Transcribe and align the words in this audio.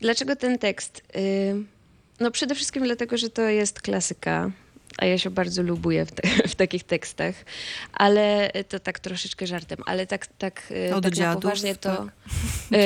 Dlaczego 0.00 0.36
ten 0.36 0.58
tekst? 0.58 1.02
Y, 1.16 1.54
No 2.20 2.30
przede 2.30 2.54
wszystkim 2.54 2.84
dlatego, 2.84 3.16
że 3.16 3.30
to 3.30 3.42
jest 3.42 3.80
klasyka, 3.80 4.50
a 4.98 5.06
ja 5.06 5.18
się 5.18 5.30
bardzo 5.30 5.62
lubuję 5.62 6.06
w, 6.06 6.12
te, 6.12 6.28
w 6.48 6.54
takich 6.54 6.84
tekstach, 6.84 7.34
ale 7.92 8.50
to 8.68 8.80
tak 8.80 8.98
troszeczkę 8.98 9.46
żartem, 9.46 9.78
ale 9.86 10.06
tak, 10.06 10.26
tak, 10.26 10.72
y, 10.90 10.94
Od 10.94 11.02
tak 11.02 11.12
na 11.12 11.16
dziadów, 11.16 11.42
poważnie 11.42 11.76
to... 11.76 11.96
tak. 11.96 12.08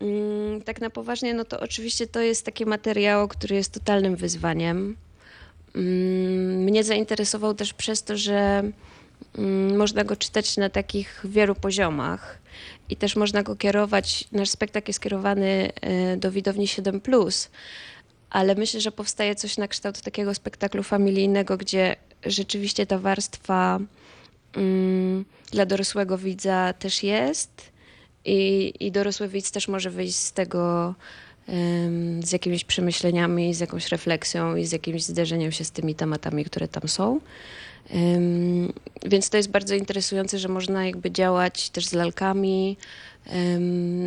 mm, 0.00 0.62
tak 0.62 0.80
na 0.80 0.90
poważnie, 0.90 1.34
no 1.34 1.44
to 1.44 1.60
oczywiście 1.60 2.06
to 2.06 2.20
jest 2.20 2.44
taki 2.44 2.66
materiał, 2.66 3.28
który 3.28 3.56
jest 3.56 3.72
totalnym 3.72 4.16
wyzwaniem. 4.16 4.96
Mm, 5.74 6.64
Mnie 6.64 6.84
zainteresował 6.84 7.54
też 7.54 7.74
przez 7.74 8.02
to, 8.02 8.16
że 8.16 8.62
można 9.76 10.04
go 10.04 10.16
czytać 10.16 10.56
na 10.56 10.68
takich 10.68 11.20
wielu 11.24 11.54
poziomach 11.54 12.38
i 12.88 12.96
też 12.96 13.16
można 13.16 13.42
go 13.42 13.56
kierować. 13.56 14.24
Nasz 14.32 14.48
spektakl 14.48 14.88
jest 14.88 15.00
kierowany 15.00 15.72
y, 16.14 16.16
do 16.16 16.30
widowni 16.30 16.68
7, 16.68 17.00
ale 18.30 18.54
myślę, 18.54 18.80
że 18.80 18.92
powstaje 18.92 19.34
coś 19.34 19.58
na 19.58 19.68
kształt 19.68 20.00
takiego 20.00 20.34
spektaklu 20.34 20.82
familijnego, 20.82 21.56
gdzie 21.56 21.96
rzeczywiście 22.26 22.86
ta 22.86 22.98
warstwa 22.98 23.80
mm, 24.56 25.24
dla 25.50 25.66
dorosłego 25.66 26.18
widza 26.18 26.72
też 26.72 27.02
jest 27.02 27.72
i, 28.24 28.72
i 28.80 28.92
dorosły 28.92 29.28
widz 29.28 29.50
też 29.50 29.68
może 29.68 29.90
wyjść 29.90 30.16
z 30.16 30.32
tego 30.32 30.94
z 32.20 32.32
jakimiś 32.32 32.64
przemyśleniami, 32.64 33.54
z 33.54 33.60
jakąś 33.60 33.88
refleksją 33.88 34.56
i 34.56 34.66
z 34.66 34.72
jakimś 34.72 35.02
zderzeniem 35.02 35.52
się 35.52 35.64
z 35.64 35.70
tymi 35.70 35.94
tematami, 35.94 36.44
które 36.44 36.68
tam 36.68 36.88
są. 36.88 37.20
Więc 39.06 39.30
to 39.30 39.36
jest 39.36 39.50
bardzo 39.50 39.74
interesujące, 39.74 40.38
że 40.38 40.48
można 40.48 40.86
jakby 40.86 41.10
działać 41.10 41.70
też 41.70 41.86
z 41.86 41.92
lalkami 41.92 42.76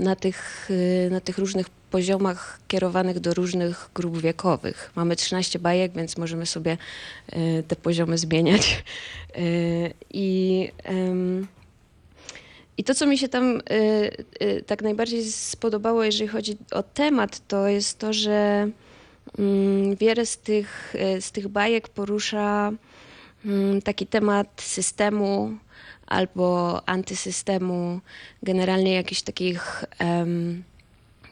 na 0.02 0.16
tych, 0.16 0.70
y, 0.72 1.10
na 1.12 1.22
tych 1.22 1.38
różnych 1.38 1.70
poziomach 1.70 2.60
kierowanych 2.68 3.20
do 3.20 3.34
różnych 3.34 3.90
grup 3.96 4.18
wiekowych. 4.18 4.92
Mamy 4.96 5.16
13 5.16 5.60
bajek, 5.60 5.92
więc 5.96 6.18
możemy 6.18 6.46
sobie 6.46 6.78
y, 7.34 7.64
te 7.68 7.76
poziomy 7.76 8.18
zmieniać. 8.18 8.64
Y, 9.38 9.94
I, 10.14 10.70
I 12.78 12.84
to, 12.84 12.96
co 12.96 13.06
mi 13.08 13.18
się 13.18 13.30
tam 13.30 13.62
y, 13.72 14.12
y, 14.42 14.64
tak 14.68 14.82
najbardziej 14.82 15.24
spodobało, 15.24 16.04
jeżeli 16.04 16.28
chodzi 16.28 16.58
o 16.72 16.84
temat, 16.84 17.48
to 17.48 17.68
jest 17.68 18.00
to, 18.00 18.14
że 18.14 18.70
mm, 19.40 19.96
wiele 19.96 20.26
z 20.26 20.38
tych, 20.38 20.96
y, 21.18 21.22
z 21.22 21.32
tych 21.32 21.48
bajek 21.48 21.90
porusza 21.90 22.72
mm, 23.46 23.82
taki 23.82 24.08
temat 24.08 24.62
systemu 24.62 25.58
albo 26.08 26.82
antysystemu, 26.90 28.00
generalnie 28.44 28.94
jakichś 28.94 29.22
takich 29.22 29.86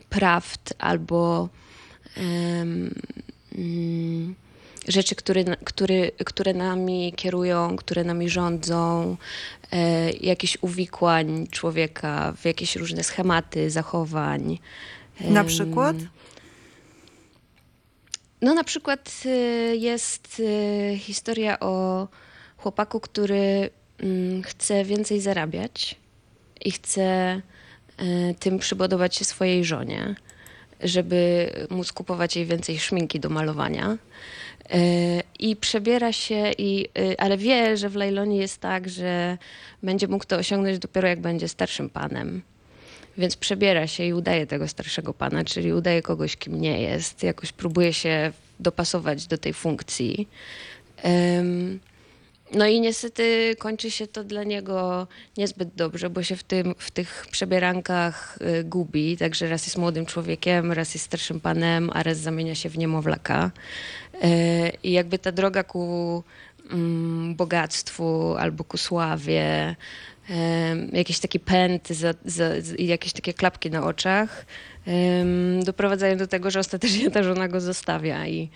prawd 0.09 0.73
albo 0.79 1.49
mm, 2.17 2.95
rzeczy, 4.87 5.15
które, 5.15 5.43
które, 5.43 6.11
które 6.11 6.53
nami 6.53 7.13
kierują, 7.15 7.75
które 7.75 8.03
nami 8.03 8.29
rządzą, 8.29 9.17
e, 9.71 10.11
jakichś 10.11 10.57
uwikłań 10.61 11.47
człowieka 11.47 12.33
w 12.37 12.45
jakieś 12.45 12.75
różne 12.75 13.03
schematy 13.03 13.69
zachowań. 13.69 14.59
Na 15.21 15.43
przykład? 15.43 15.95
no 18.45 18.53
na 18.53 18.63
przykład 18.63 19.23
y, 19.25 19.75
jest 19.77 20.39
y, 20.39 20.97
historia 20.99 21.59
o 21.59 22.07
chłopaku, 22.57 22.99
który 22.99 23.69
mm, 23.99 24.43
chce 24.43 24.85
więcej 24.85 25.21
zarabiać 25.21 25.95
i 26.65 26.71
chce 26.71 27.41
y, 28.01 28.35
tym 28.39 28.59
przypodobać 28.59 29.15
się 29.15 29.25
swojej 29.25 29.65
żonie, 29.65 30.15
żeby 30.83 31.49
móc 31.69 31.91
kupować 31.91 32.35
jej 32.35 32.45
więcej 32.45 32.79
szminki 32.79 33.19
do 33.19 33.29
malowania. 33.29 33.97
Y, 34.75 35.23
I 35.39 35.55
przebiera 35.55 36.11
się, 36.11 36.51
i, 36.57 36.87
y, 36.99 37.17
ale 37.17 37.37
wie, 37.37 37.77
że 37.77 37.89
w 37.89 37.95
Lejlonie 37.95 38.37
jest 38.37 38.61
tak, 38.61 38.89
że 38.89 39.37
będzie 39.83 40.07
mógł 40.07 40.25
to 40.25 40.35
osiągnąć 40.35 40.79
dopiero 40.79 41.07
jak 41.07 41.19
będzie 41.19 41.47
starszym 41.47 41.89
panem. 41.89 42.41
Więc 43.17 43.35
przebiera 43.37 43.87
się 43.87 44.03
i 44.05 44.13
udaje 44.13 44.47
tego 44.47 44.67
starszego 44.67 45.13
pana, 45.13 45.43
czyli 45.43 45.73
udaje 45.73 46.01
kogoś, 46.01 46.37
kim 46.37 46.61
nie 46.61 46.81
jest. 46.81 47.23
Jakoś 47.23 47.51
próbuje 47.51 47.93
się 47.93 48.31
dopasować 48.59 49.27
do 49.27 49.37
tej 49.37 49.53
funkcji. 49.53 50.27
No 52.55 52.65
i 52.67 52.81
niestety 52.81 53.55
kończy 53.59 53.91
się 53.91 54.07
to 54.07 54.23
dla 54.23 54.43
niego 54.43 55.07
niezbyt 55.37 55.69
dobrze, 55.75 56.09
bo 56.09 56.23
się 56.23 56.35
w, 56.35 56.43
tym, 56.43 56.75
w 56.77 56.91
tych 56.91 57.25
przebierankach 57.31 58.37
y, 58.59 58.63
gubi. 58.63 59.17
Także 59.17 59.49
raz 59.49 59.65
jest 59.65 59.77
młodym 59.77 60.05
człowiekiem, 60.05 60.71
raz 60.71 60.93
jest 60.93 61.05
starszym 61.05 61.39
panem, 61.39 61.89
a 61.93 62.03
raz 62.03 62.17
zamienia 62.17 62.55
się 62.55 62.69
w 62.69 62.77
niemowlaka. 62.77 63.51
E, 64.21 64.69
I 64.83 64.91
jakby 64.91 65.19
ta 65.19 65.31
droga 65.31 65.63
ku 65.63 66.23
mm, 66.71 67.35
bogactwu 67.35 68.35
albo 68.37 68.63
ku 68.63 68.77
sławie, 68.77 69.75
em, 70.29 70.89
jakiś 70.93 71.19
taki 71.19 71.39
pęd 71.39 71.89
za, 71.89 72.13
za, 72.25 72.61
z- 72.61 72.79
i 72.79 72.87
jakieś 72.87 73.13
takie 73.13 73.33
klapki 73.33 73.71
na 73.71 73.85
oczach 73.85 74.45
doprowadzają 75.63 76.17
do 76.17 76.27
tego, 76.27 76.51
że 76.51 76.59
ostatecznie 76.59 77.11
ta 77.11 77.23
żona 77.23 77.47
go 77.47 77.61
zostawia 77.61 78.27
i, 78.27 78.49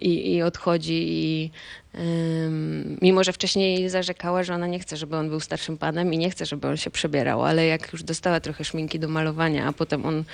i, 0.00 0.34
i 0.34 0.42
odchodzi. 0.42 1.04
I, 1.08 1.50
em, 1.94 2.98
mimo, 3.02 3.24
że 3.24 3.32
wcześniej 3.32 3.88
zarzekała, 3.88 4.42
że 4.42 4.54
ona 4.54 4.66
nie 4.66 4.78
chce, 4.78 4.96
żeby 4.96 5.16
on 5.16 5.28
był 5.28 5.40
starszym 5.40 5.78
panem 5.78 6.14
i 6.14 6.18
nie 6.18 6.30
chce, 6.30 6.46
żeby 6.46 6.68
on 6.68 6.76
się 6.76 6.90
przebierał, 6.90 7.44
ale 7.44 7.66
jak 7.66 7.92
już 7.92 8.02
dostała 8.02 8.40
trochę 8.40 8.64
szminki 8.64 8.98
do 8.98 9.08
malowania, 9.08 9.66
a 9.66 9.72
potem 9.72 10.06
on 10.06 10.24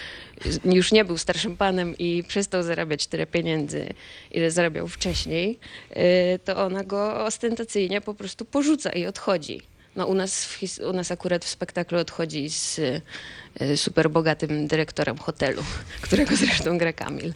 już 0.64 0.92
nie 0.92 1.04
był 1.04 1.18
starszym 1.18 1.56
panem 1.56 1.98
i 1.98 2.24
przestał 2.28 2.62
zarabiać 2.62 3.06
tyle 3.06 3.26
pieniędzy, 3.26 3.86
ile 4.30 4.50
zarabiał 4.50 4.88
wcześniej, 4.88 5.58
y, 5.90 6.38
to 6.44 6.56
ona 6.56 6.84
go 6.84 7.24
ostentacyjnie 7.24 8.00
po 8.00 8.14
prostu 8.14 8.44
porzuca 8.44 8.90
i 8.90 9.06
odchodzi. 9.06 9.71
No 9.96 10.06
u 10.06 10.14
nas, 10.14 10.44
w 10.44 10.80
u 10.90 10.92
nas 10.92 11.10
akurat 11.10 11.44
w 11.44 11.48
spektaklu 11.48 11.98
odchodzi 11.98 12.50
z 12.50 12.78
y, 12.78 13.76
super 13.76 14.10
bogatym 14.10 14.66
dyrektorem 14.66 15.18
hotelu, 15.18 15.62
którego 16.00 16.36
zresztą 16.36 16.78
gra 16.78 16.92
Kamil. 16.92 17.32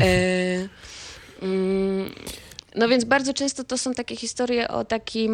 Y, 0.00 0.68
no 2.74 2.88
więc 2.88 3.04
bardzo 3.04 3.34
często 3.34 3.64
to 3.64 3.78
są 3.78 3.94
takie 3.94 4.16
historie 4.16 4.68
o 4.68 4.84
takim 4.84 5.32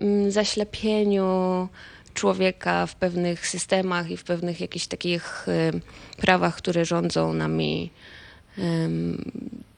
mm, 0.00 0.30
zaślepieniu 0.30 1.68
człowieka 2.14 2.86
w 2.86 2.94
pewnych 2.94 3.46
systemach 3.46 4.10
i 4.10 4.16
w 4.16 4.24
pewnych 4.24 4.60
jakichś 4.60 4.86
takich 4.86 5.48
y, 5.48 5.80
prawach, 6.16 6.56
które 6.56 6.84
rządzą 6.84 7.32
nami. 7.32 7.90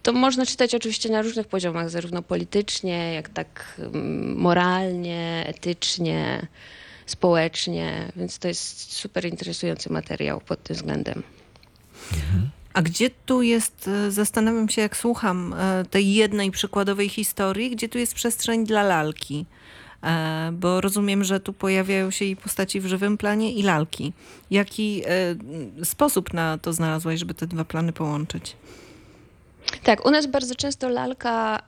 To 0.09 0.13
można 0.13 0.47
czytać 0.47 0.75
oczywiście 0.75 1.09
na 1.09 1.23
różnych 1.23 1.47
poziomach, 1.47 1.91
zarówno 1.91 2.23
politycznie, 2.23 3.15
jak 3.15 3.29
tak 3.29 3.81
ym, 3.95 4.37
moralnie, 4.37 5.45
etycznie, 5.47 6.47
społecznie, 7.07 8.13
więc 8.17 8.39
to 8.39 8.49
jest 8.49 8.93
super 8.93 9.25
interesujący 9.25 9.93
materiał 9.93 10.41
pod 10.41 10.63
tym 10.63 10.77
względem. 10.77 11.23
A 12.73 12.83
gdzie 12.83 13.11
tu 13.27 13.43
jest, 13.43 13.89
e, 13.89 14.11
zastanawiam 14.11 14.69
się 14.69 14.83
jak 14.83 14.97
słucham 14.97 15.55
e, 15.59 15.85
tej 15.91 16.15
jednej 16.15 16.51
przykładowej 16.51 17.09
historii, 17.09 17.71
gdzie 17.71 17.89
tu 17.89 17.99
jest 17.99 18.15
przestrzeń 18.15 18.67
dla 18.67 18.83
lalki? 18.83 19.47
E, 20.03 20.51
Bo 20.53 20.81
rozumiem, 20.81 21.25
że 21.25 21.41
tu 21.41 21.53
pojawiają 21.53 22.11
się 22.11 22.25
i 22.25 22.37
postaci 22.37 22.81
w 22.81 22.87
żywym 22.87 23.19
planie 23.19 23.53
i 23.53 23.63
lalki. 23.63 24.13
Jaki 24.51 25.03
sposób 25.85 26.35
na 26.35 26.59
to 26.59 26.73
znalazłaś, 26.73 27.19
żeby 27.19 27.35
te 27.35 27.47
dwa 27.47 27.65
plany 27.65 27.93
połączyć? 27.93 28.57
Tak, 29.83 30.06
u 30.06 30.11
nas 30.11 30.27
bardzo 30.27 30.55
często 30.55 30.89
lalka 30.89 31.62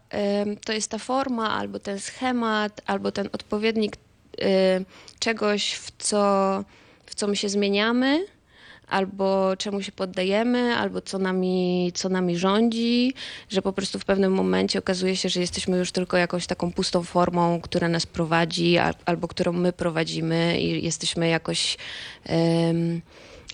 ym, 0.45 0.57
to 0.57 0.73
jest 0.73 0.91
ta 0.91 0.99
forma, 0.99 1.51
albo 1.51 1.79
ten 1.79 1.99
schemat, 2.01 2.81
albo 2.87 3.13
ten 3.13 3.29
odpowiednik 3.33 3.97
y, 3.97 4.85
czegoś, 5.19 5.73
w 5.75 5.91
co, 5.99 6.65
w 7.07 7.15
co 7.15 7.27
my 7.27 7.37
się 7.37 7.49
zmieniamy, 7.49 8.27
albo 8.89 9.57
czemu 9.57 9.83
się 9.83 9.93
poddajemy, 9.93 10.77
albo 10.77 11.01
co 11.01 11.19
nami, 11.19 11.93
co 11.95 12.09
nami 12.09 12.37
rządzi, 12.37 13.15
że 13.49 13.63
po 13.63 13.73
prostu 13.73 13.99
w 13.99 14.05
pewnym 14.05 14.33
momencie 14.33 14.79
okazuje 14.79 15.17
się, 15.17 15.29
że 15.29 15.41
jesteśmy 15.41 15.79
już 15.79 15.93
tylko 15.93 16.17
jakąś 16.17 16.47
taką 16.47 16.73
pustą 16.73 17.03
formą, 17.03 17.61
która 17.61 17.89
nas 17.89 18.07
prowadzi, 18.07 18.79
al, 18.79 18.95
albo 19.05 19.29
którą 19.29 19.53
my 19.53 19.73
prowadzimy 19.73 20.61
i 20.61 20.85
jesteśmy 20.85 21.29
jakoś. 21.29 21.77
ym, 22.31 23.03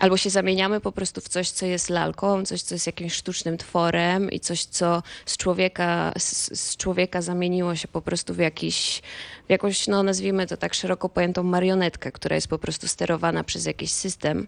Albo 0.00 0.16
się 0.16 0.30
zamieniamy 0.30 0.80
po 0.80 0.92
prostu 0.92 1.20
w 1.20 1.28
coś, 1.28 1.50
co 1.50 1.66
jest 1.66 1.90
lalką, 1.90 2.44
coś, 2.44 2.62
co 2.62 2.74
jest 2.74 2.86
jakimś 2.86 3.12
sztucznym 3.12 3.58
tworem 3.58 4.30
i 4.30 4.40
coś, 4.40 4.64
co 4.64 5.02
z 5.26 5.36
człowieka, 5.36 6.12
z, 6.18 6.60
z 6.60 6.76
człowieka 6.76 7.22
zamieniło 7.22 7.74
się 7.76 7.88
po 7.88 8.02
prostu 8.02 8.34
w 8.34 8.38
jakiś, 8.38 9.02
w 9.46 9.50
jakąś, 9.50 9.86
no 9.86 10.02
nazwijmy 10.02 10.46
to 10.46 10.56
tak 10.56 10.74
szeroko 10.74 11.08
pojętą 11.08 11.42
marionetkę, 11.42 12.12
która 12.12 12.34
jest 12.34 12.48
po 12.48 12.58
prostu 12.58 12.88
sterowana 12.88 13.44
przez 13.44 13.66
jakiś 13.66 13.90
system. 13.92 14.46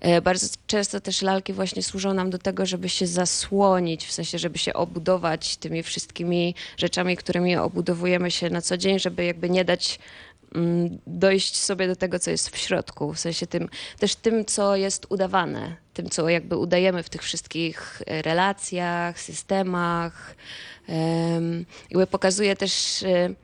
E, 0.00 0.20
Bardzo 0.22 0.46
często 0.66 1.00
też 1.00 1.22
lalki 1.22 1.52
właśnie 1.52 1.82
służą 1.82 2.14
nam 2.14 2.30
do 2.30 2.38
tego, 2.38 2.66
żeby 2.66 2.88
się 2.88 3.06
zasłonić, 3.06 4.06
w 4.06 4.12
sensie, 4.12 4.38
żeby 4.38 4.58
się 4.58 4.74
obudować 4.74 5.56
tymi 5.56 5.82
wszystkimi 5.82 6.54
rzeczami, 6.76 7.16
którymi 7.16 7.56
obudowujemy 7.56 8.30
się 8.30 8.50
na 8.50 8.60
co 8.62 8.76
dzień, 8.76 8.98
żeby 8.98 9.24
jakby 9.24 9.50
nie 9.50 9.64
dać 9.64 9.98
dojść 11.06 11.56
sobie 11.56 11.86
do 11.86 11.96
tego, 11.96 12.18
co 12.18 12.30
jest 12.30 12.50
w 12.50 12.58
środku, 12.58 13.12
w 13.12 13.18
sensie 13.18 13.46
tym, 13.46 13.68
też 13.98 14.14
tym, 14.16 14.44
co 14.44 14.76
jest 14.76 15.06
udawane, 15.08 15.76
tym, 15.94 16.10
co 16.10 16.28
jakby 16.28 16.56
udajemy 16.56 17.02
w 17.02 17.08
tych 17.08 17.22
wszystkich 17.22 18.02
e, 18.06 18.22
relacjach, 18.22 19.20
systemach. 19.20 20.34
Em, 20.88 21.66
Jakby 21.90 22.06
pokazuje 22.06 22.56
też, 22.56 23.02
e, 23.02 23.34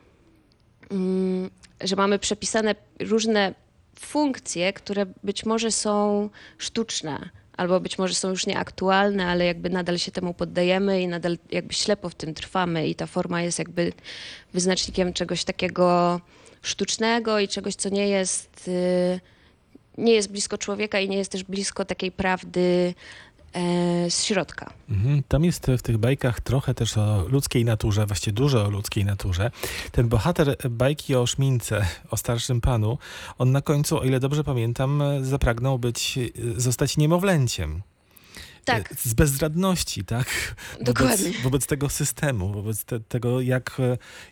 mm, 0.90 1.50
że 1.80 1.96
mamy 1.96 2.18
przepisane 2.18 2.74
różne 3.00 3.54
funkcje, 3.98 4.72
które 4.72 5.06
być 5.24 5.44
może 5.46 5.70
są 5.70 6.30
sztuczne, 6.58 7.28
albo 7.56 7.80
być 7.80 7.98
może 7.98 8.14
są 8.14 8.30
już 8.30 8.46
nieaktualne, 8.46 9.26
ale 9.26 9.44
jakby 9.44 9.70
nadal 9.70 9.98
się 9.98 10.12
temu 10.12 10.34
poddajemy 10.34 11.02
i 11.02 11.08
nadal 11.08 11.38
jakby 11.50 11.74
ślepo 11.74 12.08
w 12.08 12.14
tym 12.14 12.34
trwamy 12.34 12.88
i 12.88 12.94
ta 12.94 13.06
forma 13.06 13.42
jest 13.42 13.58
jakby 13.58 13.92
wyznacznikiem 14.54 15.12
czegoś 15.12 15.44
takiego 15.44 16.20
sztucznego 16.62 17.38
i 17.38 17.48
czegoś, 17.48 17.74
co 17.74 17.88
nie 17.88 18.08
jest, 18.08 18.68
y, 18.68 19.20
nie 19.98 20.12
jest 20.12 20.30
blisko 20.30 20.58
człowieka 20.58 21.00
i 21.00 21.08
nie 21.08 21.16
jest 21.16 21.32
też 21.32 21.44
blisko 21.44 21.84
takiej 21.84 22.12
prawdy 22.12 22.94
e, 23.52 24.10
z 24.10 24.24
środka. 24.24 24.72
Mhm. 24.90 25.22
Tam 25.28 25.44
jest 25.44 25.66
w 25.78 25.82
tych 25.82 25.98
bajkach 25.98 26.40
trochę 26.40 26.74
też 26.74 26.98
o 26.98 27.28
ludzkiej 27.28 27.64
naturze, 27.64 28.06
właściwie 28.06 28.32
dużo 28.34 28.64
o 28.64 28.70
ludzkiej 28.70 29.04
naturze. 29.04 29.50
Ten 29.92 30.08
bohater 30.08 30.56
bajki 30.70 31.14
o 31.14 31.26
szmince, 31.26 31.86
o 32.10 32.16
starszym 32.16 32.60
panu, 32.60 32.98
on 33.38 33.52
na 33.52 33.62
końcu, 33.62 33.98
o 33.98 34.04
ile 34.04 34.20
dobrze 34.20 34.44
pamiętam, 34.44 35.02
zapragnął 35.22 35.78
być, 35.78 36.18
zostać 36.56 36.96
niemowlęciem. 36.96 37.82
Tak. 38.72 38.94
Z 39.00 39.14
bezradności, 39.14 40.04
tak? 40.04 40.54
Dokładnie. 40.80 41.16
Wobec, 41.26 41.42
wobec 41.42 41.66
tego 41.66 41.88
systemu, 41.88 42.52
wobec 42.52 42.84
te, 42.84 43.00
tego, 43.00 43.40
jak, 43.40 43.76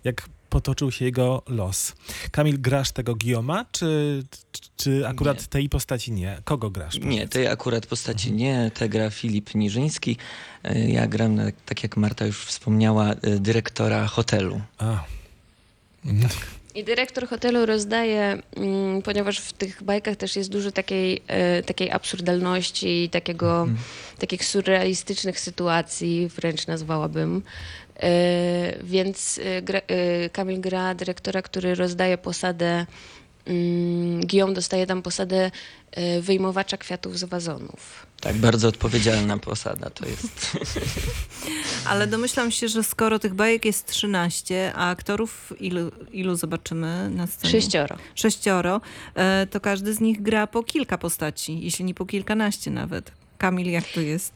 jak 0.05 0.29
potoczył 0.51 0.91
się 0.91 1.05
jego 1.05 1.43
los. 1.49 1.95
Kamil, 2.31 2.61
grasz 2.61 2.91
tego 2.91 3.15
Gioma, 3.15 3.65
czy, 3.73 4.23
czy 4.77 5.09
akurat 5.09 5.41
Nie. 5.41 5.47
tej 5.47 5.69
postaci 5.69 6.13
nie? 6.13 6.39
Kogo 6.45 6.71
grasz? 6.71 6.95
Nie, 6.95 7.01
powiedz? 7.01 7.31
tej 7.31 7.47
akurat 7.49 7.87
postaci 7.87 8.33
nie. 8.33 8.71
Te 8.75 8.89
gra 8.89 9.11
Filip 9.11 9.55
Niżyński. 9.55 10.17
E, 10.65 10.91
Ja 10.91 11.07
gram, 11.07 11.35
na- 11.35 11.53
tak 11.67 11.83
jak 11.83 11.97
Marta 11.97 12.27
już 12.27 12.45
wspomniała, 12.45 13.11
e, 13.11 13.17
dyrektora 13.41 14.07
hotelu. 14.07 14.61
A. 14.79 15.05
Mhm. 16.05 16.29
I 16.77 16.85
dyrektor 16.85 17.29
hotelu 17.29 17.67
rozdaje, 17.67 18.39
mm, 18.57 19.03
ponieważ 19.03 19.39
w 19.41 19.53
tych 19.53 19.83
bajkach 19.83 20.17
też 20.17 20.37
jest 20.37 20.51
dużo 20.51 20.73
takiej, 20.73 21.23
e, 21.27 21.63
takiej 21.63 21.91
absurdalności 21.91 23.05
i 23.05 23.11
takiego, 23.11 23.69
takich 24.19 24.45
surrealistycznych 24.45 25.41
sytuacji, 25.41 26.29
wręcz 26.29 26.67
nazwałabym. 26.67 27.43
E, 28.01 28.77
Więc 28.85 29.41
e, 29.45 29.63
gra, 29.63 29.79
e, 29.79 30.31
Kamil 30.31 30.61
gra 30.61 30.95
dyrektora, 30.95 31.43
który 31.43 31.75
rozdaje 31.75 32.19
posadę, 32.19 32.87
Guillaume 34.21 34.55
dostaje 34.55 34.87
tam 34.87 35.03
posadę 35.03 35.51
e, 35.91 36.21
wyjmowacza 36.21 36.77
kwiatów 36.77 37.19
z 37.19 37.25
wazonów. 37.25 38.07
Tak, 38.21 38.37
bardzo 38.37 38.69
odpowiedzialna 38.69 39.39
posada 39.39 39.91
to 39.91 40.07
jest. 40.07 40.57
Ale 41.91 42.07
domyślam 42.07 42.51
się, 42.51 42.69
że 42.69 42.85
skoro 42.85 43.19
tych 43.19 43.35
bajek 43.35 43.65
jest 43.65 43.87
13, 43.87 44.73
a 44.75 44.91
aktorów 44.91 45.53
ilu, 45.61 45.91
ilu 46.13 46.37
zobaczymy 46.37 47.11
na 47.11 47.27
scenie? 47.27 47.53
Sześcioro. 47.53 47.97
Sześcioro, 48.15 48.81
e, 49.15 49.47
to 49.51 49.61
każdy 49.61 49.95
z 49.95 50.01
nich 50.01 50.23
gra 50.23 50.47
po 50.47 50.63
kilka 50.63 50.99
postaci, 50.99 51.61
jeśli 51.61 51.85
nie 51.85 51.95
po 51.95 52.07
kilkanaście 52.07 52.71
nawet. 52.71 53.13
Kamil, 53.39 53.71
jak 53.71 53.85
to 53.85 54.01
jest? 54.01 54.33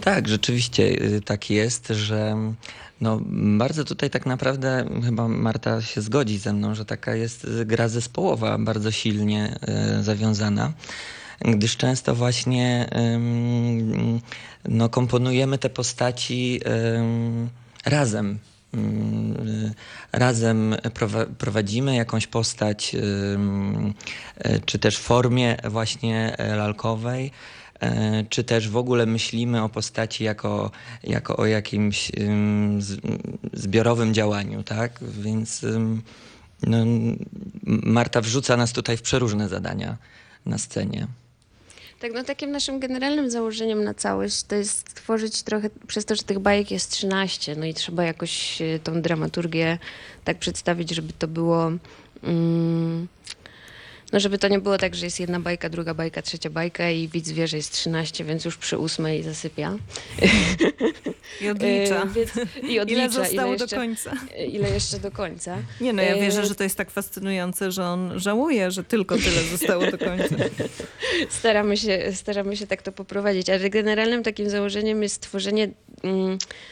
Tak, 0.00 0.28
rzeczywiście 0.28 0.82
y, 0.82 1.20
tak 1.24 1.50
jest, 1.50 1.88
że 1.88 2.36
no, 3.00 3.20
bardzo 3.58 3.84
tutaj 3.84 4.10
tak 4.10 4.26
naprawdę 4.26 4.84
chyba 5.04 5.28
Marta 5.28 5.82
się 5.82 6.00
zgodzi 6.00 6.38
ze 6.38 6.52
mną, 6.52 6.74
że 6.74 6.84
taka 6.84 7.14
jest 7.14 7.46
gra 7.66 7.88
zespołowa, 7.88 8.58
bardzo 8.58 8.90
silnie 8.90 9.58
y, 9.98 10.02
zawiązana, 10.02 10.72
gdyż 11.40 11.76
często 11.76 12.14
właśnie 12.14 12.90
ym, 13.14 14.20
no, 14.68 14.88
komponujemy 14.88 15.58
te 15.58 15.70
postaci 15.70 16.60
ym, 16.96 17.48
razem. 17.84 18.38
Ym, 18.74 19.32
y, 19.48 19.74
Razem 20.12 20.74
prowa- 20.94 21.26
prowadzimy 21.38 21.96
jakąś 21.96 22.26
postać, 22.26 22.94
y, 22.94 24.60
czy 24.66 24.78
też 24.78 24.98
w 24.98 25.02
formie 25.02 25.56
właśnie 25.64 26.36
e, 26.38 26.56
lalkowej, 26.56 27.26
e, 27.26 27.30
czy 28.28 28.44
też 28.44 28.68
w 28.68 28.76
ogóle 28.76 29.06
myślimy 29.06 29.62
o 29.62 29.68
postaci 29.68 30.24
jako, 30.24 30.70
jako 31.04 31.36
o 31.36 31.46
jakimś 31.46 32.12
zbiorowym 33.52 34.14
działaniu, 34.14 34.62
tak? 34.62 34.98
Więc 35.02 35.66
no, 36.62 36.78
Marta 37.66 38.20
wrzuca 38.20 38.56
nas 38.56 38.72
tutaj 38.72 38.96
w 38.96 39.02
przeróżne 39.02 39.48
zadania 39.48 39.96
na 40.46 40.58
scenie. 40.58 41.06
Tak, 42.00 42.12
no 42.14 42.24
takim 42.24 42.50
naszym 42.50 42.80
generalnym 42.80 43.30
założeniem 43.30 43.84
na 43.84 43.94
całość 43.94 44.42
to 44.42 44.54
jest 44.54 44.90
stworzyć 44.90 45.42
trochę, 45.42 45.70
przez 45.86 46.04
to, 46.04 46.14
że 46.14 46.22
tych 46.22 46.38
bajek 46.38 46.70
jest 46.70 46.90
13, 46.90 47.56
no 47.56 47.66
i 47.66 47.74
trzeba 47.74 48.04
jakoś 48.04 48.62
e, 48.62 48.78
tą 48.78 49.02
dramaturgię 49.02 49.78
tak 50.24 50.38
przedstawić, 50.38 50.90
żeby 50.90 51.12
to 51.12 51.28
było... 51.28 51.72
Mm, 52.22 53.08
no 54.12 54.20
żeby 54.20 54.38
to 54.38 54.48
nie 54.48 54.58
było 54.58 54.78
tak, 54.78 54.94
że 54.94 55.06
jest 55.06 55.20
jedna 55.20 55.40
bajka, 55.40 55.68
druga 55.68 55.94
bajka, 55.94 56.22
trzecia 56.22 56.50
bajka 56.50 56.90
i 56.90 57.08
widz 57.08 57.30
wie, 57.30 57.48
że 57.48 57.56
jest 57.56 57.72
13, 57.72 58.24
więc 58.24 58.44
już 58.44 58.56
przy 58.56 58.78
ósmej 58.78 59.22
zasypia. 59.22 59.76
I 61.40 61.48
odlicza. 61.48 62.02
E, 62.02 62.08
więc, 62.08 62.30
I 62.62 62.80
odlicza, 62.80 63.00
Ile 63.00 63.10
zostało 63.10 63.52
jeszcze, 63.52 63.66
do 63.66 63.76
końca? 63.76 64.12
e, 64.36 64.46
Ile 64.46 64.70
jeszcze 64.70 64.98
do 64.98 65.10
końca. 65.10 65.56
Nie 65.80 65.92
no, 65.92 66.02
ja 66.02 66.14
E, 66.14 66.20
wierzę, 66.20 66.46
że 66.46 66.54
to 66.54 66.64
jest 66.64 66.76
tak 66.76 66.90
fascynujące, 66.90 67.72
że 67.72 67.84
on 67.84 68.20
żałuje, 68.20 68.70
że 68.70 68.84
tylko 68.84 69.16
tyle 69.16 69.42
zostało 69.50 69.86
do 69.86 69.98
końca. 69.98 70.36
Staramy 71.38 71.76
się, 71.76 72.12
staramy 72.14 72.56
się 72.56 72.66
tak 72.66 72.82
to 72.82 72.92
poprowadzić, 72.92 73.50
ale 73.50 73.70
generalnym 73.70 74.22
takim 74.22 74.50
założeniem 74.50 75.02
jest 75.02 75.14
stworzenie 75.14 75.68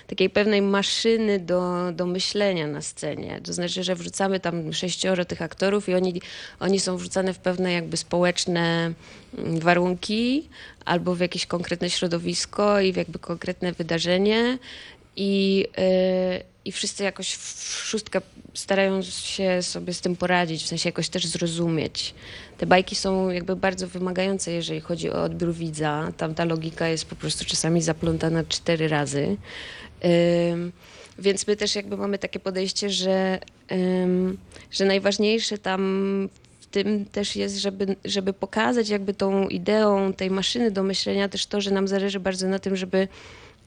takiej 0.06 0.31
pewnej 0.31 0.62
maszyny 0.62 1.38
do, 1.40 1.93
do 1.93 2.06
myślenia 2.06 2.67
na 2.67 2.82
scenie. 2.82 3.40
To 3.44 3.52
znaczy, 3.52 3.84
że 3.84 3.94
wrzucamy 3.94 4.40
tam 4.40 4.73
sześcioro 4.73 5.25
tych 5.25 5.43
aktorów 5.43 5.88
i 5.88 5.94
oni, 5.94 6.23
oni 6.61 6.81
są 6.81 6.96
wrzucane 6.96 7.32
w 7.32 7.38
pewne 7.38 7.73
jakby 7.73 7.96
społeczne 7.96 8.93
mm, 9.38 9.61
warunki 9.61 10.49
albo 10.84 11.14
w 11.14 11.20
jakieś 11.20 11.46
konkretne 11.46 11.90
środowisko 11.90 12.81
i 12.81 12.93
w 12.93 12.96
jakby 12.96 13.19
konkretne 13.19 13.73
wydarzenie 13.73 14.58
i, 15.17 15.67
yy, 15.79 16.56
i 16.67 16.73
wszyscy 16.73 17.05
jakoś 17.05 17.35
w 17.35 17.85
szóstkę 17.85 18.21
starają 18.55 19.03
się 19.03 19.63
sobie 19.63 19.95
z 19.95 20.01
tym 20.01 20.17
poradzić, 20.17 20.63
w 20.63 20.67
sensie 20.67 20.89
jakoś 20.89 21.09
też 21.09 21.27
zrozumieć. 21.27 22.15
Te 22.59 22.67
bajki 22.67 22.97
są 22.97 23.31
jakby 23.31 23.57
bardzo 23.57 23.89
wymagające, 23.89 24.53
jeżeli 24.53 24.81
chodzi 24.81 25.11
o 25.11 25.23
odbiór 25.23 25.55
widza. 25.55 26.13
Tam 26.17 26.35
ta 26.35 26.45
logika 26.45 26.89
jest 26.89 27.05
po 27.05 27.17
prostu 27.17 27.45
czasami 27.45 27.83
zaplątana 27.83 28.44
cztery 28.44 28.89
razy. 28.89 29.37
Ym, 30.53 30.73
więc 31.19 31.46
my 31.46 31.56
też 31.56 31.75
jakby 31.75 31.96
mamy 31.96 32.19
takie 32.19 32.41
podejście, 32.41 32.91
że, 32.91 33.39
ym, 33.73 34.39
że 34.70 34.85
najważniejsze 34.85 35.58
tam 35.58 36.29
w 36.61 36.67
tym 36.67 37.05
też 37.05 37.37
jest, 37.37 37.56
żeby, 37.56 37.96
żeby 38.05 38.32
pokazać 38.32 38.89
jakby 38.89 39.15
tą 39.15 39.49
ideą 39.49 40.13
tej 40.13 40.31
maszyny 40.31 40.70
do 40.70 40.82
myślenia 40.82 41.29
też 41.29 41.46
to, 41.46 41.61
że 41.61 41.70
nam 41.70 41.89
zależy 41.89 42.20
bardzo 42.20 42.49
na 42.49 42.58
tym, 42.58 42.77
żeby 42.77 43.08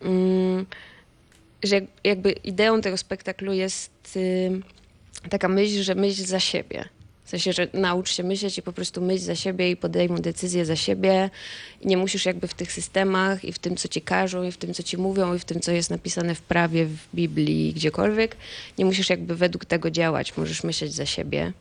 ym, 0.05 0.65
że 1.63 1.75
jak- 1.75 1.83
jakby 2.03 2.31
ideą 2.31 2.81
tego 2.81 2.97
spektaklu 2.97 3.53
jest 3.53 4.17
ym, 4.47 4.63
taka 5.29 5.47
myśl, 5.47 5.83
że 5.83 5.95
myśl 5.95 6.25
za 6.25 6.39
siebie. 6.39 6.85
W 7.25 7.29
sensie, 7.29 7.53
że 7.53 7.67
naucz 7.73 8.11
się 8.13 8.23
myśleć 8.23 8.57
i 8.57 8.61
po 8.61 8.73
prostu 8.73 9.01
myśl 9.01 9.23
za 9.23 9.35
siebie 9.35 9.71
i 9.71 9.75
podejmuj 9.77 10.21
decyzje 10.21 10.65
za 10.65 10.75
siebie. 10.75 11.29
I 11.81 11.87
nie 11.87 11.97
musisz 11.97 12.25
jakby 12.25 12.47
w 12.47 12.53
tych 12.53 12.71
systemach 12.71 13.45
i 13.45 13.53
w 13.53 13.59
tym, 13.59 13.75
co 13.77 13.87
ci 13.87 14.01
każą, 14.01 14.43
i 14.43 14.51
w 14.51 14.57
tym, 14.57 14.73
co 14.73 14.83
ci 14.83 14.97
mówią, 14.97 15.35
i 15.35 15.39
w 15.39 15.45
tym, 15.45 15.59
co 15.59 15.71
jest 15.71 15.89
napisane 15.89 16.35
w 16.35 16.41
prawie, 16.41 16.85
w 16.85 16.97
Biblii, 17.15 17.73
gdziekolwiek, 17.73 18.35
nie 18.77 18.85
musisz 18.85 19.09
jakby 19.09 19.35
według 19.35 19.65
tego 19.65 19.91
działać. 19.91 20.37
Możesz 20.37 20.63
myśleć 20.63 20.93
za 20.93 21.05
siebie. 21.05 21.53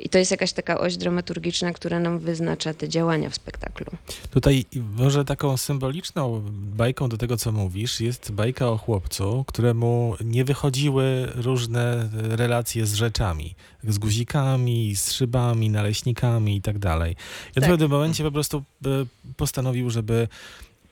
I 0.00 0.08
to 0.08 0.18
jest 0.18 0.30
jakaś 0.30 0.52
taka 0.52 0.80
oś 0.80 0.96
dramaturgiczna, 0.96 1.72
która 1.72 2.00
nam 2.00 2.18
wyznacza 2.18 2.74
te 2.74 2.88
działania 2.88 3.30
w 3.30 3.34
spektaklu. 3.34 3.86
Tutaj 4.30 4.64
może 4.96 5.24
taką 5.24 5.56
symboliczną 5.56 6.42
bajką 6.52 7.08
do 7.08 7.16
tego, 7.16 7.36
co 7.36 7.52
mówisz, 7.52 8.00
jest 8.00 8.32
bajka 8.32 8.68
o 8.68 8.78
chłopcu, 8.78 9.44
któremu 9.48 10.16
nie 10.24 10.44
wychodziły 10.44 11.28
różne 11.34 12.08
relacje 12.12 12.86
z 12.86 12.94
rzeczami, 12.94 13.54
z 13.84 13.98
guzikami, 13.98 14.96
z 14.96 15.12
szybami, 15.12 15.70
naleśnikami 15.70 16.56
i 16.56 16.62
tak 16.62 16.78
dalej. 16.78 17.12
I 17.50 17.54
Tak. 17.54 17.64
w 17.64 17.66
pewnym 17.66 17.90
momencie 17.90 18.24
po 18.24 18.32
prostu 18.32 18.62
e, 18.86 18.88
postanowił, 19.36 19.90
żeby 19.90 20.28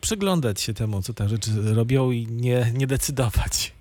przyglądać 0.01 0.61
się 0.61 0.75
temu, 0.75 1.03
co 1.03 1.15
te 1.15 1.29
rzeczy 1.29 1.51
robią 1.75 2.11
i 2.11 2.27
nie, 2.27 2.73
nie 2.75 2.87
decydować. 2.87 3.73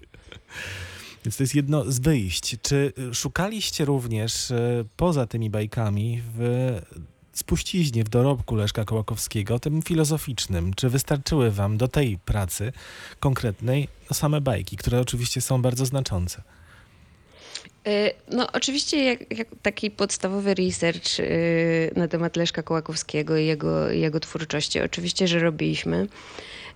Więc 1.25 1.37
to 1.37 1.43
jest 1.43 1.55
jedno 1.55 1.91
z 1.91 1.99
wyjść. 1.99 2.55
Czy 2.61 2.93
y, 3.11 3.13
szukaliście 3.13 3.85
również 3.85 4.51
e, 4.51 4.85
poza 4.97 5.27
tymi 5.27 5.49
bajkami 5.49 6.21
w 6.37 6.81
spuściźnie, 7.33 8.03
w 8.03 8.09
dorobku 8.09 8.55
Leszka 8.55 8.85
Kołakowskiego, 8.85 9.59
tym 9.59 9.81
filozoficznym? 9.81 10.73
Czy 10.73 10.89
wystarczyły 10.89 11.51
wam 11.51 11.77
do 11.77 11.87
tej 11.87 12.17
pracy 12.17 12.71
konkretnej 13.19 13.87
no, 14.09 14.13
same 14.13 14.41
bajki, 14.41 14.77
które 14.77 14.99
oczywiście 14.99 15.41
są 15.41 15.61
bardzo 15.61 15.85
znaczące? 15.85 16.41
Y, 17.87 18.13
No 18.31 18.51
oczywiście 18.51 19.03
jak, 19.03 19.37
jak 19.37 19.47
taki 19.61 19.91
podstawowy 19.91 20.53
research 20.53 21.19
y, 21.19 21.91
na 21.95 22.07
temat 22.07 22.35
Leszka 22.35 22.63
Kołakowskiego 22.63 23.37
i 23.37 23.45
jego, 23.45 23.91
jego 23.91 24.19
twórczości, 24.19 24.79
oczywiście, 24.81 25.27
że 25.27 25.39
robiliśmy, 25.39 26.07
Y, 26.07 26.72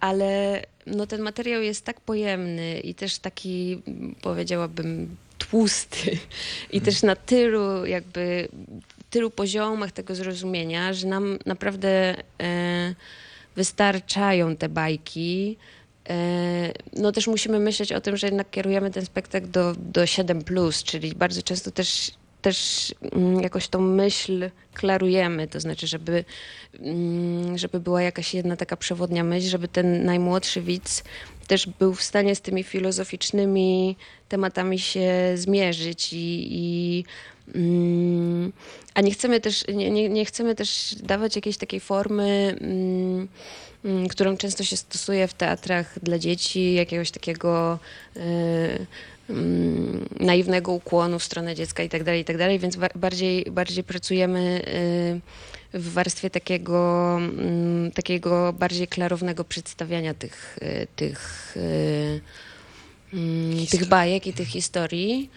ale 0.00 0.62
no 0.86 1.06
ten 1.06 1.20
materiał 1.20 1.62
jest 1.62 1.84
tak 1.84 2.00
pojemny 2.00 2.80
i 2.80 2.94
też 2.94 3.18
taki, 3.18 3.82
powiedziałabym, 4.22 5.16
tłusty 5.38 6.18
i 6.72 6.80
też 6.80 7.02
na 7.02 7.16
tylu 7.16 7.86
jakby, 7.86 8.48
tylu 9.10 9.30
poziomach 9.30 9.92
tego 9.92 10.14
zrozumienia, 10.14 10.92
że 10.92 11.06
nam 11.06 11.38
naprawdę 11.46 12.14
e, 12.42 12.94
wystarczają 13.56 14.56
te 14.56 14.68
bajki. 14.68 15.56
E, 16.08 16.72
No 16.92 17.12
też 17.12 17.26
musimy 17.26 17.58
myśleć 17.58 17.92
o 17.92 18.00
tym, 18.00 18.16
że 18.16 18.26
jednak 18.26 18.50
kierujemy 18.50 18.90
ten 18.90 19.04
spektakl 19.04 19.50
do, 19.50 19.74
do 19.78 20.02
7+, 20.04 20.84
czyli 20.84 21.14
bardzo 21.14 21.42
często 21.42 21.70
też, 21.70 22.10
też 22.42 22.94
mm, 23.12 23.40
jakoś 23.40 23.68
tą 23.68 23.80
myśl 23.80 24.50
klarujemy, 24.74 25.48
to 25.48 25.60
znaczy, 25.60 25.86
żeby, 25.86 26.24
mm, 26.80 27.58
żeby 27.58 27.80
była 27.80 28.02
jakaś 28.02 28.34
jedna 28.34 28.56
taka 28.56 28.76
przewodnia 28.76 29.24
myśl, 29.24 29.48
żeby 29.48 29.68
ten 29.68 30.04
najmłodszy 30.04 30.62
widz 30.62 31.04
też 31.46 31.66
był 31.66 31.94
w 31.94 32.02
stanie 32.02 32.34
z 32.34 32.40
tymi 32.40 32.62
filozoficznymi 32.62 33.96
tematami 34.28 34.78
się 34.78 35.32
zmierzyć 35.34 36.12
i, 36.12 36.48
i 36.50 37.04
a 38.94 39.00
nie 39.00 39.10
chcemy 39.10 39.40
też, 39.40 39.64
nie, 39.74 39.90
nie, 39.90 40.08
nie 40.08 40.24
chcemy 40.24 40.54
też 40.54 40.94
dawać 41.02 41.36
jakiejś 41.36 41.56
takiej 41.56 41.80
formy 41.80 42.56
mm, 42.60 43.28
mm, 43.84 44.08
którą 44.08 44.36
często 44.36 44.64
się 44.64 44.76
stosuje 44.76 45.28
w 45.28 45.34
teatrach 45.34 45.98
dla 46.02 46.18
dzieci, 46.18 46.74
jakiegoś 46.74 47.10
takiego 47.10 47.78
mm, 48.16 50.08
naiwnego 50.20 50.72
ukłonu 50.72 51.18
w 51.18 51.24
stronę 51.24 51.54
dziecka 51.54 51.82
i 51.82 51.88
tak 51.88 52.04
dalej, 52.04 52.20
i 52.20 52.24
tak 52.24 52.38
dalej, 52.38 52.58
więc 52.58 52.76
ba- 52.76 52.88
bardziej, 52.94 53.44
bardziej 53.50 53.84
pracujemy 53.84 54.62
e, 55.74 55.78
w 55.78 55.92
warstwie 55.92 56.30
takiego, 56.30 57.16
mm, 57.16 57.90
takiego 57.92 58.52
bardziej 58.52 58.88
klarownego 58.88 59.44
przedstawiania 59.44 60.14
tych, 60.14 60.58
e, 60.60 60.86
tych, 60.86 61.54
mm, 63.12 63.66
tych 63.66 63.84
bajek 63.84 64.26
i 64.26 64.32
tych 64.32 64.48
historii. 64.48 65.30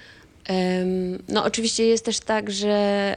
No 1.28 1.44
oczywiście 1.44 1.86
jest 1.86 2.06
też 2.06 2.20
tak, 2.20 2.52
że 2.52 3.16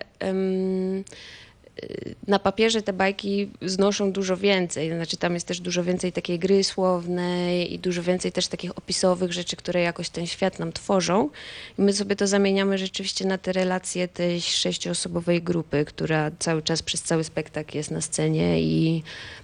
na 2.26 2.38
papierze 2.38 2.82
te 2.82 2.92
bajki 2.92 3.50
znoszą 3.62 4.12
dużo 4.12 4.36
więcej, 4.36 4.90
znaczy 4.90 5.16
tam 5.16 5.34
jest 5.34 5.46
też 5.46 5.60
dużo 5.60 5.84
więcej 5.84 6.12
takiej 6.12 6.38
gry 6.38 6.64
słownej 6.64 7.74
i 7.74 7.78
dużo 7.78 8.02
więcej 8.02 8.32
też 8.32 8.48
takich 8.48 8.78
opisowych 8.78 9.32
rzeczy, 9.32 9.56
które 9.56 9.80
jakoś 9.80 10.08
ten 10.08 10.26
świat 10.26 10.58
nam 10.58 10.72
tworzą. 10.72 11.30
I 11.78 11.82
my 11.82 11.92
sobie 11.92 12.16
to 12.16 12.26
zamieniamy 12.26 12.78
rzeczywiście 12.78 13.26
na 13.26 13.38
te 13.38 13.52
relacje 13.52 14.08
tej 14.08 14.40
sześcioosobowej 14.40 15.42
grupy, 15.42 15.84
która 15.84 16.30
cały 16.38 16.62
czas 16.62 16.82
przez 16.82 17.02
cały 17.02 17.24
spektakl 17.24 17.76
jest 17.76 17.90
na 17.90 18.00
scenie 18.00 18.62
i 18.62 19.02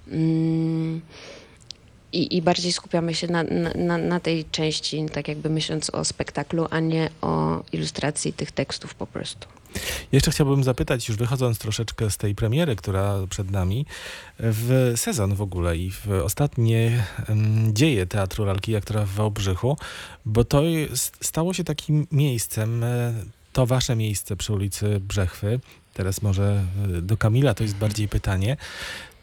mm, 0.09 1.01
i, 2.15 2.37
i 2.37 2.43
bardziej 2.43 2.73
skupiamy 2.73 3.15
się 3.15 3.27
na, 3.27 3.43
na, 3.75 3.99
na, 3.99 4.21
tej 4.21 4.45
części, 4.45 5.07
tak 5.13 5.29
jakby 5.29 5.51
myśląc 5.51 5.91
o 5.91 6.05
spektaklu, 6.05 6.67
a 6.71 6.81
nie 6.81 7.11
o 7.23 7.63
ilustracji 7.73 8.33
tych 8.33 8.53
tekstów 8.53 8.95
po 8.95 9.07
prostu. 9.07 9.49
Jeszcze 10.13 10.31
chciałbym 10.31 10.65
zapytać, 10.65 11.09
już 11.09 11.19
wychodząc 11.19 11.59
troszeczkę 11.59 12.11
z 12.11 12.17
tej 12.17 12.35
premiery, 12.35 12.77
która 12.77 13.15
przed 13.31 13.51
nami, 13.51 13.87
w 14.39 14.93
sezon 14.97 15.35
w 15.35 15.43
ogóle 15.43 15.77
i 15.77 15.91
w 15.91 16.09
ostatnie 16.25 17.05
dzieje 17.73 18.07
Teatru 18.07 18.45
Lalki 18.45 18.77
Aktora 18.77 19.05
w 19.05 19.11
Wałbrzychu, 19.11 19.77
bo 20.25 20.45
to 20.45 20.63
stało 21.21 21.55
się 21.55 21.65
takim 21.65 22.07
miejscem, 22.13 22.85
e, 22.85 23.15
to 23.53 23.67
wasze 23.67 23.97
miejsce 23.97 24.37
przy 24.37 24.53
ulicy 24.53 25.01
Brzechwy, 25.01 25.61
teraz 25.95 26.23
może 26.23 26.65
e, 26.99 27.03
do 27.03 27.17
Kamila 27.17 27.55
to 27.55 27.63
jest 27.63 27.77
bardziej 27.77 28.09
pytanie, 28.09 28.57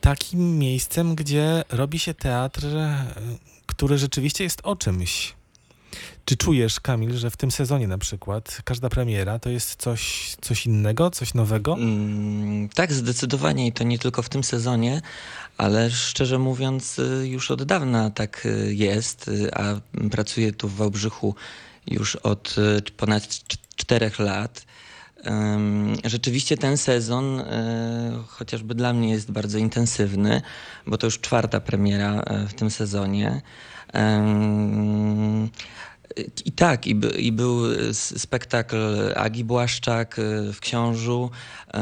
takim 0.01 0.59
miejscem, 0.59 1.15
gdzie 1.15 1.63
robi 1.69 1.99
się 1.99 2.13
teatr, 2.13 2.65
e, 2.65 3.05
który 3.65 3.97
rzeczywiście 3.97 4.43
jest 4.43 4.61
o 4.63 4.75
czymś. 4.75 5.33
Czy 6.25 6.37
czujesz, 6.37 6.79
Kamil, 6.79 7.17
że 7.17 7.29
w 7.31 7.37
tym 7.37 7.51
sezonie 7.51 7.87
na 7.87 7.97
przykład 7.97 8.61
każda 8.65 8.89
premiera 8.89 9.39
to 9.39 9.49
jest 9.49 9.75
coś, 9.75 10.35
coś 10.41 10.65
innego, 10.65 11.11
coś 11.11 11.33
nowego? 11.33 11.73
Mm, 11.73 12.69
tak, 12.69 12.93
zdecydowanie 12.93 13.67
i 13.67 13.71
to 13.71 13.83
nie 13.83 13.99
tylko 13.99 14.21
w 14.21 14.29
tym 14.29 14.43
sezonie, 14.43 15.01
ale 15.57 15.91
szczerze 15.91 16.39
mówiąc 16.39 16.99
y, 16.99 17.27
już 17.27 17.51
od 17.51 17.63
dawna 17.63 18.09
tak 18.09 18.45
y, 18.45 18.73
jest, 18.73 19.29
a 19.53 19.63
pracuję 20.11 20.51
tu 20.51 20.67
w 20.67 20.75
Wałbrzychu 20.75 21.35
już 21.87 22.15
od 22.15 22.55
ponad 22.97 23.23
cz- 23.23 23.57
czterech 23.75 24.19
lat. 24.19 24.65
Rzeczywiście 26.05 26.57
ten 26.57 26.77
sezon 26.77 27.39
y, 27.39 27.43
chociażby 28.27 28.75
dla 28.75 28.93
mnie 28.93 29.09
jest 29.09 29.31
bardzo 29.31 29.57
intensywny, 29.57 30.41
bo 30.87 30.97
to 30.97 31.07
już 31.07 31.19
czwarta 31.19 31.59
premiera 31.59 32.19
y, 32.43 32.47
w 32.47 32.53
tym 32.53 32.71
sezonie. 32.71 33.41
I 36.45 36.51
tak, 36.51 36.87
i, 36.87 36.95
by, 36.95 37.07
i 37.09 37.31
był 37.31 37.61
spektakl 37.93 38.77
Agi 39.15 39.43
Błaszczak 39.43 40.19
y, 40.19 40.53
w 40.53 40.59
Książu, 40.59 41.31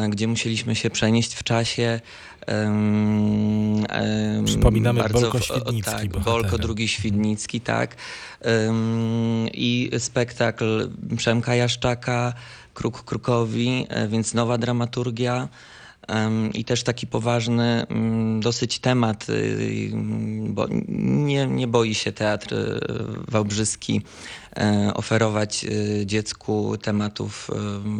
gdzie 0.09 0.27
musieliśmy 0.27 0.75
się 0.75 0.89
przenieść 0.89 1.33
w 1.33 1.43
czasie. 1.43 1.99
Przypominamy 4.45 4.99
bardzo 4.99 5.19
Bolko 5.21 5.37
o- 5.37 5.41
Świdnicki, 5.41 5.91
Tak, 5.91 6.07
bohatera. 6.07 6.23
Bolko 6.35 6.57
drugi 6.57 6.87
Świdnicki, 6.87 7.61
tak. 7.61 7.95
I 9.53 9.91
spektakl 9.99 10.89
Przemka 11.17 11.55
Jaszczaka, 11.55 12.33
Kruk 12.79 13.03
Krukowi, 13.03 13.85
e, 13.89 14.07
więc 14.07 14.33
nowa 14.33 14.57
dramaturgia. 14.57 15.49
I 16.53 16.65
też 16.65 16.83
taki 16.83 17.07
poważny 17.07 17.87
mm, 17.87 18.39
dosyć 18.39 18.79
temat, 18.79 19.29
y, 19.29 19.89
mm, 19.93 20.53
bo 20.53 20.67
nie, 21.27 21.47
nie 21.47 21.67
boi 21.67 21.95
się 21.95 22.11
teatr 22.11 22.53
y, 22.53 22.79
wałbrzyski 23.27 24.01
e, 24.57 24.91
oferować 24.93 25.65
y, 25.65 26.05
dziecku 26.05 26.77
tematów 26.77 27.49
y, 27.49 27.53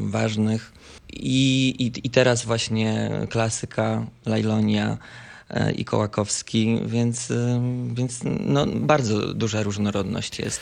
ważnych. 0.10 0.72
I, 1.14 1.70
i, 1.80 2.08
I 2.08 2.10
teraz 2.10 2.46
właśnie 2.46 3.12
klasyka, 3.30 4.06
Lajlonia 4.26 4.98
e, 5.50 5.72
i 5.72 5.86
Kołakowski, 5.86 6.80
więc, 6.86 7.32
y, 7.32 7.60
więc 7.94 8.20
no, 8.46 8.66
bardzo 8.66 9.34
duża 9.34 9.64
różnorodność 9.64 10.40
jest. 10.40 10.62